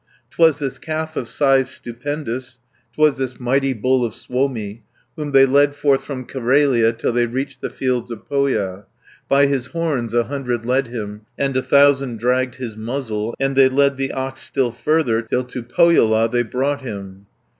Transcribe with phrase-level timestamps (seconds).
[0.31, 2.57] 'Twas this calf of size stupendous,
[2.95, 4.81] 'Twas this mighty bull of Suomi,
[5.15, 8.85] Whom they led forth from Carelia Till they reached the fields of Pohja.
[9.29, 13.55] By his horns, a hundred led him, And a thousand dragged his muzzle, 40 And
[13.55, 17.27] they led the ox still further, Till to Pohjola they brought him.